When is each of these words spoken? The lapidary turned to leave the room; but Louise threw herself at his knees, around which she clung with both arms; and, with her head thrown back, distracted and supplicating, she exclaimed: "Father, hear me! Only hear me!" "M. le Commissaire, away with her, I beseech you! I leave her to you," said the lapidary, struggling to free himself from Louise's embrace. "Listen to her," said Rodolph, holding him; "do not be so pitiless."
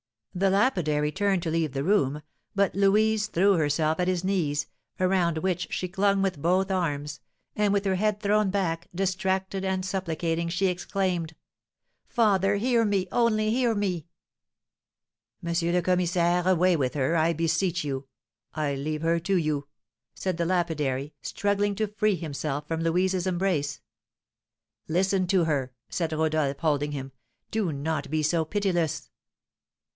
The 0.33 0.49
lapidary 0.49 1.11
turned 1.11 1.43
to 1.43 1.51
leave 1.51 1.73
the 1.73 1.83
room; 1.83 2.23
but 2.55 2.73
Louise 2.73 3.27
threw 3.27 3.53
herself 3.55 3.99
at 3.99 4.07
his 4.07 4.23
knees, 4.23 4.65
around 4.99 5.39
which 5.39 5.67
she 5.71 5.89
clung 5.89 6.23
with 6.23 6.41
both 6.41 6.71
arms; 6.71 7.19
and, 7.55 7.71
with 7.73 7.85
her 7.85 7.95
head 7.95 8.19
thrown 8.19 8.49
back, 8.49 8.87
distracted 8.95 9.63
and 9.63 9.85
supplicating, 9.85 10.47
she 10.49 10.67
exclaimed: 10.67 11.35
"Father, 12.07 12.55
hear 12.55 12.83
me! 12.83 13.09
Only 13.11 13.51
hear 13.51 13.75
me!" 13.75 14.07
"M. 15.45 15.53
le 15.71 15.81
Commissaire, 15.83 16.47
away 16.47 16.75
with 16.77 16.93
her, 16.95 17.15
I 17.15 17.33
beseech 17.33 17.83
you! 17.83 18.07
I 18.55 18.73
leave 18.73 19.01
her 19.03 19.19
to 19.19 19.35
you," 19.35 19.67
said 20.15 20.37
the 20.37 20.45
lapidary, 20.45 21.13
struggling 21.21 21.75
to 21.75 21.87
free 21.87 22.15
himself 22.15 22.67
from 22.67 22.81
Louise's 22.81 23.27
embrace. 23.27 23.81
"Listen 24.87 25.27
to 25.27 25.43
her," 25.43 25.73
said 25.89 26.13
Rodolph, 26.13 26.57
holding 26.59 26.93
him; 26.93 27.11
"do 27.51 27.71
not 27.73 28.09
be 28.09 28.23
so 28.23 28.45
pitiless." 28.45 29.09